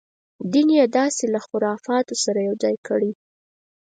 دین 0.51 0.67
یې 0.77 0.85
داسې 0.97 1.23
له 1.33 1.39
خرافاتو 1.45 2.15
سره 2.23 2.39
یو 2.47 2.55
ځای 2.63 2.75
کړی. 2.87 3.11